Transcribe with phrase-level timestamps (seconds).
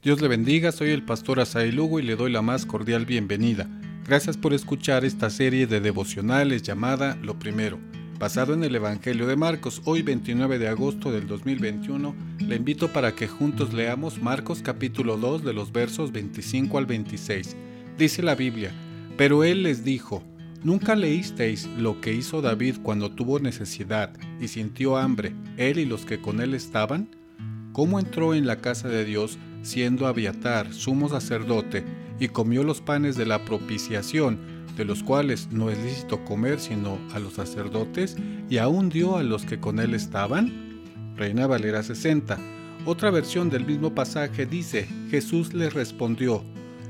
[0.00, 3.68] Dios le bendiga, soy el pastor Asai Lugo y le doy la más cordial bienvenida.
[4.06, 7.80] Gracias por escuchar esta serie de devocionales llamada Lo Primero.
[8.16, 12.14] Basado en el Evangelio de Marcos, hoy 29 de agosto del 2021,
[12.46, 17.56] le invito para que juntos leamos Marcos capítulo 2 de los versos 25 al 26.
[17.98, 18.70] Dice la Biblia,
[19.16, 20.22] pero él les dijo,
[20.62, 26.04] ¿Nunca leísteis lo que hizo David cuando tuvo necesidad y sintió hambre, él y los
[26.04, 27.08] que con él estaban?
[27.72, 31.84] ¿Cómo entró en la casa de Dios siendo Abiatar sumo sacerdote,
[32.20, 34.38] y comió los panes de la propiciación,
[34.76, 38.16] de los cuales no es lícito comer sino a los sacerdotes,
[38.48, 40.82] y aún dio a los que con él estaban?
[41.16, 42.38] Reina Valera 60.
[42.84, 46.44] Otra versión del mismo pasaje dice, Jesús les respondió,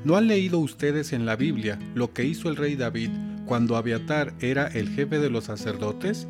[0.04, 3.10] ¿no han leído ustedes en la Biblia lo que hizo el rey David
[3.46, 6.28] cuando Abiatar era el jefe de los sacerdotes?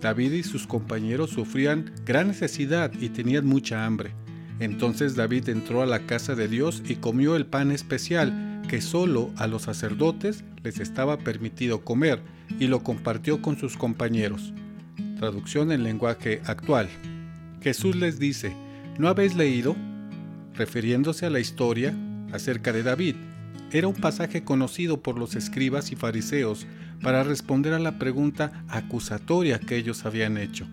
[0.00, 4.12] David y sus compañeros sufrían gran necesidad y tenían mucha hambre.
[4.60, 9.30] Entonces David entró a la casa de Dios y comió el pan especial que solo
[9.36, 12.20] a los sacerdotes les estaba permitido comer
[12.58, 14.52] y lo compartió con sus compañeros.
[15.18, 16.88] Traducción en lenguaje actual.
[17.62, 18.54] Jesús les dice,
[18.98, 19.76] ¿no habéis leído?
[20.54, 21.94] Refiriéndose a la historia
[22.32, 23.16] acerca de David.
[23.72, 26.66] Era un pasaje conocido por los escribas y fariseos
[27.02, 30.66] para responder a la pregunta acusatoria que ellos habían hecho.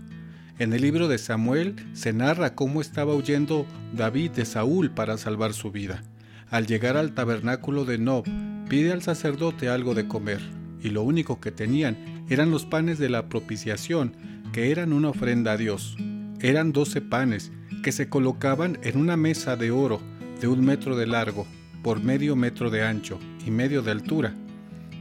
[0.58, 5.54] En el libro de Samuel se narra cómo estaba huyendo David de Saúl para salvar
[5.54, 6.02] su vida.
[6.50, 8.24] Al llegar al tabernáculo de Nob,
[8.70, 10.40] pide al sacerdote algo de comer,
[10.82, 11.98] y lo único que tenían
[12.30, 14.14] eran los panes de la propiciación,
[14.54, 15.98] que eran una ofrenda a Dios.
[16.40, 17.52] Eran doce panes
[17.84, 20.00] que se colocaban en una mesa de oro
[20.40, 21.46] de un metro de largo,
[21.84, 24.34] por medio metro de ancho y medio de altura.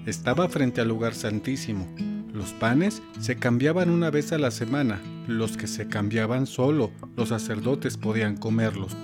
[0.04, 1.86] Estaba frente al lugar santísimo.
[2.34, 7.28] Los panes se cambiaban una vez a la semana, los que se cambiaban solo, los
[7.28, 8.96] sacerdotes podían comerlos.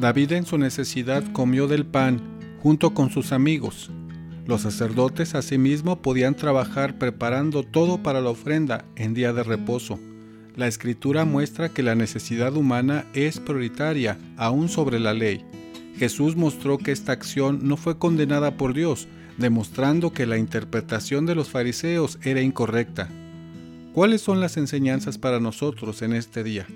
[0.00, 2.20] David en su necesidad comió del pan
[2.62, 3.90] junto con sus amigos.
[4.46, 9.98] Los sacerdotes asimismo podían trabajar preparando todo para la ofrenda en día de reposo.
[10.54, 15.44] La escritura muestra que la necesidad humana es prioritaria aún sobre la ley.
[15.98, 19.08] Jesús mostró que esta acción no fue condenada por Dios,
[19.38, 23.08] demostrando que la interpretación de los fariseos era incorrecta.
[23.92, 26.66] ¿Cuáles son las enseñanzas para nosotros en este día?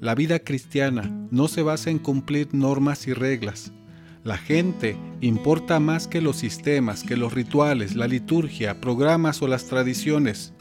[0.00, 3.72] La vida cristiana no se basa en cumplir normas y reglas.
[4.24, 9.66] La gente importa más que los sistemas, que los rituales, la liturgia, programas o las
[9.66, 10.52] tradiciones.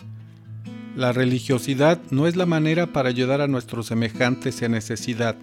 [0.96, 5.36] La religiosidad no es la manera para ayudar a nuestros semejantes en necesidad.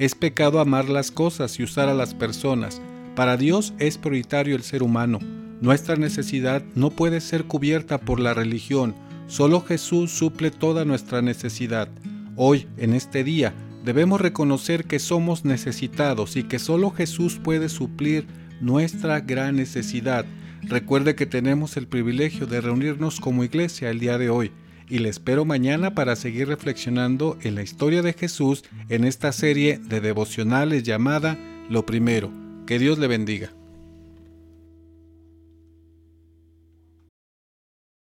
[0.00, 2.80] Es pecado amar las cosas y usar a las personas.
[3.14, 5.18] Para Dios es prioritario el ser humano.
[5.60, 8.94] Nuestra necesidad no puede ser cubierta por la religión,
[9.26, 11.90] solo Jesús suple toda nuestra necesidad.
[12.34, 13.52] Hoy, en este día,
[13.84, 18.26] debemos reconocer que somos necesitados y que solo Jesús puede suplir
[18.62, 20.24] nuestra gran necesidad.
[20.62, 24.50] Recuerde que tenemos el privilegio de reunirnos como iglesia el día de hoy
[24.90, 29.78] y le espero mañana para seguir reflexionando en la historia de Jesús en esta serie
[29.78, 32.30] de devocionales llamada Lo Primero.
[32.66, 33.52] Que Dios le bendiga.